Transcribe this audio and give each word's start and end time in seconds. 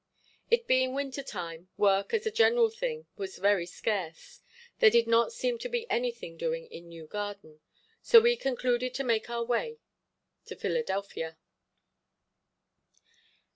It 0.49 0.65
being 0.65 0.95
winter 0.95 1.21
time, 1.21 1.69
work, 1.77 2.11
as 2.11 2.25
a 2.25 2.31
general 2.31 2.71
thing, 2.71 3.05
was 3.17 3.37
very 3.37 3.67
scarce; 3.67 4.41
there 4.79 4.89
did 4.89 5.05
not 5.05 5.31
seem 5.31 5.59
to 5.59 5.69
be 5.69 5.85
anything 5.91 6.39
to 6.39 6.45
do 6.45 6.53
in 6.53 6.89
New 6.89 7.05
Garden, 7.05 7.59
so 8.01 8.19
we 8.19 8.35
concluded 8.35 8.95
to 8.95 9.03
make 9.03 9.29
our 9.29 9.43
way 9.45 9.77
to 10.47 10.55
Philadelphia. 10.55 11.37